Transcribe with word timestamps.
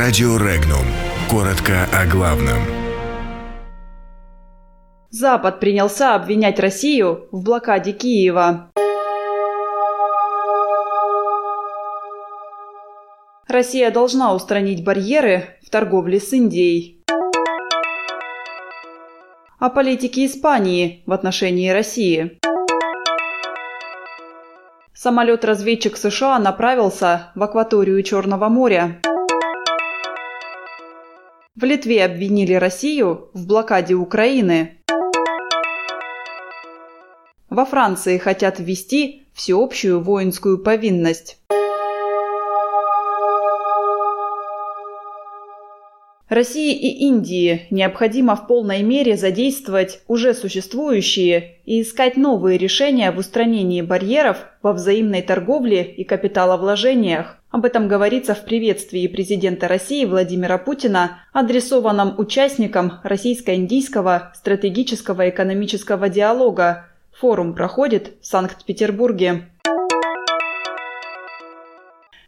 Радио 0.00 0.36
Регнум. 0.36 0.86
Коротко 1.28 1.88
о 1.92 2.06
главном. 2.06 2.62
Запад 5.10 5.58
принялся 5.58 6.14
обвинять 6.14 6.60
Россию 6.60 7.26
в 7.32 7.42
блокаде 7.42 7.90
Киева. 7.90 8.70
Россия 13.48 13.90
должна 13.90 14.36
устранить 14.36 14.84
барьеры 14.84 15.58
в 15.66 15.70
торговле 15.70 16.20
с 16.20 16.32
Индией. 16.32 17.02
О 19.58 19.68
политике 19.68 20.26
Испании 20.26 21.02
в 21.06 21.12
отношении 21.12 21.70
России. 21.70 22.38
Самолет-разведчик 24.94 25.96
США 25.96 26.38
направился 26.38 27.32
в 27.34 27.42
акваторию 27.42 28.00
Черного 28.04 28.48
моря. 28.48 29.00
В 31.60 31.64
Литве 31.64 32.04
обвинили 32.04 32.54
Россию 32.54 33.30
в 33.34 33.44
блокаде 33.44 33.94
Украины. 33.94 34.78
Во 37.50 37.64
Франции 37.64 38.16
хотят 38.16 38.60
ввести 38.60 39.24
всеобщую 39.32 40.00
воинскую 40.00 40.58
повинность. 40.62 41.37
России 46.28 46.74
и 46.74 47.06
Индии 47.06 47.66
необходимо 47.70 48.36
в 48.36 48.46
полной 48.46 48.82
мере 48.82 49.16
задействовать 49.16 50.00
уже 50.08 50.34
существующие 50.34 51.56
и 51.64 51.80
искать 51.80 52.18
новые 52.18 52.58
решения 52.58 53.10
в 53.10 53.18
устранении 53.18 53.80
барьеров 53.80 54.46
во 54.62 54.74
взаимной 54.74 55.22
торговле 55.22 55.82
и 55.82 56.04
капиталовложениях. 56.04 57.38
Об 57.50 57.64
этом 57.64 57.88
говорится 57.88 58.34
в 58.34 58.44
приветствии 58.44 59.06
президента 59.06 59.68
России 59.68 60.04
Владимира 60.04 60.58
Путина, 60.58 61.22
адресованном 61.32 62.14
участникам 62.18 63.00
российско-индийского 63.04 64.32
стратегического 64.34 65.30
экономического 65.30 66.10
диалога. 66.10 66.88
Форум 67.20 67.54
проходит 67.54 68.12
в 68.20 68.26
Санкт-Петербурге. 68.26 69.48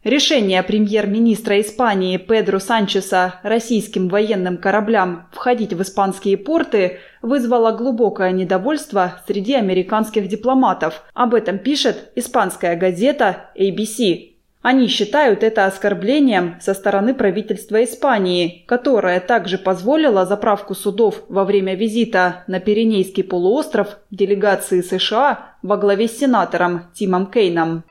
Решение 0.05 0.62
премьер-министра 0.62 1.61
Испании 1.61 2.17
Педро 2.17 2.59
Санчеса 2.59 3.34
российским 3.43 4.09
военным 4.09 4.56
кораблям 4.56 5.29
входить 5.31 5.75
в 5.75 5.83
испанские 5.83 6.39
порты 6.39 7.01
вызвало 7.20 7.73
глубокое 7.73 8.31
недовольство 8.31 9.21
среди 9.27 9.53
американских 9.53 10.27
дипломатов. 10.27 11.03
Об 11.12 11.34
этом 11.34 11.59
пишет 11.59 12.12
испанская 12.15 12.77
газета 12.77 13.51
ABC. 13.59 14.31
Они 14.62 14.87
считают 14.89 15.43
это 15.43 15.67
оскорблением 15.67 16.56
со 16.62 16.73
стороны 16.73 17.12
правительства 17.12 17.84
Испании, 17.84 18.65
которое 18.67 19.21
также 19.21 19.59
позволило 19.59 20.25
заправку 20.25 20.75
судов 20.75 21.25
во 21.28 21.45
время 21.45 21.75
визита 21.75 22.45
на 22.47 22.59
Пиренейский 22.59 23.23
полуостров 23.23 23.98
делегации 24.11 24.81
США 24.81 25.56
во 25.62 25.77
главе 25.77 26.09
с 26.09 26.19
сенатором 26.19 26.84
Тимом 26.95 27.27
Кейном. 27.27 27.84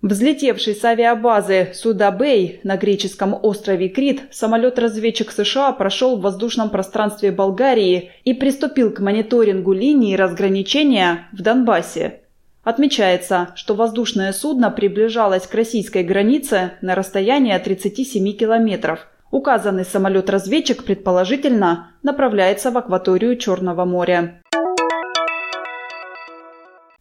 Взлетевший 0.00 0.76
с 0.76 0.84
авиабазы 0.84 1.72
Суда-Бэй 1.74 2.60
на 2.62 2.76
греческом 2.76 3.36
острове 3.42 3.88
Крит, 3.88 4.22
самолет-разведчик 4.30 5.32
США 5.32 5.72
прошел 5.72 6.16
в 6.16 6.20
воздушном 6.20 6.70
пространстве 6.70 7.32
Болгарии 7.32 8.12
и 8.22 8.32
приступил 8.32 8.92
к 8.92 9.00
мониторингу 9.00 9.72
линии 9.72 10.14
разграничения 10.14 11.26
в 11.32 11.42
Донбассе. 11.42 12.20
Отмечается, 12.62 13.48
что 13.56 13.74
воздушное 13.74 14.32
судно 14.32 14.70
приближалось 14.70 15.48
к 15.48 15.54
российской 15.54 16.04
границе 16.04 16.74
на 16.80 16.94
расстояние 16.94 17.58
37 17.58 18.36
километров. 18.36 19.08
Указанный 19.32 19.84
самолет-разведчик, 19.84 20.84
предположительно, 20.84 21.90
направляется 22.04 22.70
в 22.70 22.78
акваторию 22.78 23.36
Черного 23.36 23.84
моря. 23.84 24.42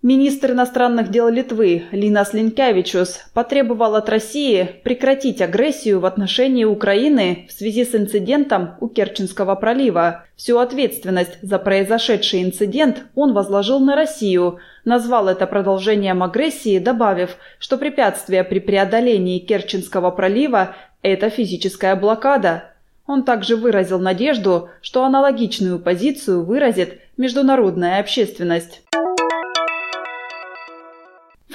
Министр 0.04 0.52
иностранных 0.52 1.10
дел 1.10 1.28
Литвы 1.28 1.86
Линас 1.92 2.32
Линкевичус 2.32 3.22
потребовал 3.34 3.96
от 3.96 4.10
России 4.10 4.70
прекратить 4.84 5.42
агрессию 5.42 6.00
в 6.00 6.06
отношении 6.06 6.66
Украины 6.66 7.48
в 7.50 7.52
связи 7.52 7.84
с 7.84 7.96
инцидентом 7.96 8.76
у 8.80 8.90
Керченского 8.90 9.56
пролива. 9.56 10.26
Всю 10.36 10.60
ответственность 10.60 11.40
за 11.42 11.58
произошедший 11.58 12.44
инцидент 12.44 13.06
он 13.16 13.34
возложил 13.34 13.80
на 13.80 13.96
Россию, 13.96 14.60
назвал 14.86 15.30
это 15.30 15.48
продолжением 15.48 16.22
агрессии, 16.22 16.78
добавив, 16.78 17.36
что 17.58 17.80
препятствие 17.80 18.44
при 18.44 18.60
преодолении 18.60 19.40
Керченского 19.40 20.12
пролива– 20.12 20.76
это 21.02 21.32
физическая 21.32 21.96
блокада. 21.96 22.66
Он 23.08 23.24
также 23.24 23.56
выразил 23.56 24.00
надежду, 24.00 24.70
что 24.82 25.06
аналогичную 25.06 25.80
позицию 25.80 26.46
выразит 26.46 27.00
международная 27.18 28.00
общественность. 28.00 28.84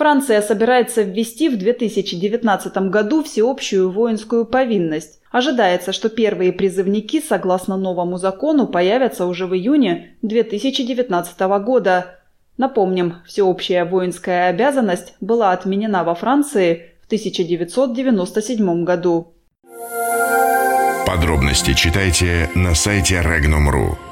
Франция 0.03 0.43
собирается 0.43 1.03
ввести 1.03 1.49
в 1.49 1.57
2019 1.57 2.77
году 2.91 3.23
всеобщую 3.23 3.89
воинскую 3.89 4.45
повинность. 4.45 5.21
Ожидается, 5.31 5.93
что 5.93 6.09
первые 6.09 6.53
призывники, 6.53 7.23
согласно 7.25 7.77
новому 7.77 8.19
закону, 8.19 8.67
появятся 8.67 9.27
уже 9.27 9.47
в 9.47 9.55
июне 9.55 10.17
2019 10.23 11.39
года. 11.65 12.19
Напомним, 12.57 13.19
всеобщая 13.25 13.85
воинская 13.85 14.49
обязанность 14.49 15.15
была 15.21 15.53
отменена 15.53 16.03
во 16.03 16.17
Франции 16.17 16.95
в 17.03 17.07
1997 17.07 18.83
году. 18.83 19.35
Подробности 21.07 21.75
читайте 21.75 22.51
на 22.57 22.75
сайте 22.75 23.23
Regnum.ru. 23.25 24.12